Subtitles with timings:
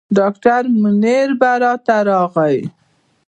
[0.17, 2.59] ډاکټر منیربې راته راغی.